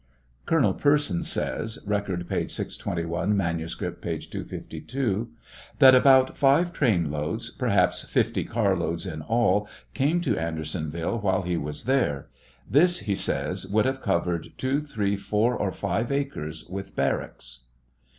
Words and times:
Colonel 0.47 0.73
Persons 0.73 1.29
says, 1.29 1.77
(Record, 1.85 2.27
p. 2.27 2.47
621; 2.47 3.37
manuscript, 3.37 4.01
p. 4.01 4.17
252,) 4.17 5.29
"That 5.77 5.93
about 5.93 6.35
five 6.35 6.73
train 6.73 7.11
loads, 7.11 7.51
perhaps 7.51 8.03
fifty 8.05 8.43
car 8.43 8.75
loads 8.75 9.05
in 9.05 9.21
all," 9.21 9.69
came 9.93 10.19
to 10.21 10.39
Andersonville 10.39 11.19
while 11.19 11.43
he 11.43 11.55
was 11.55 11.83
there. 11.83 12.29
This, 12.67 13.01
he 13.01 13.13
says, 13.13 13.67
would 13.67 13.85
have 13.85 14.01
covered 14.01 14.53
two, 14.57 14.81
three, 14.81 15.15
four, 15.15 15.55
or 15.55 15.71
five 15.71 16.11
acres 16.11 16.65
with 16.67 16.95
barracks. 16.95 17.59